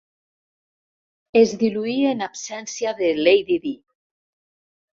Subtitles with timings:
[1.41, 3.77] Es diluí en absència de Lady Di.